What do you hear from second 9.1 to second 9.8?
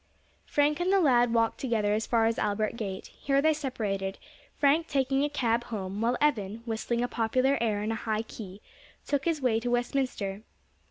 his way to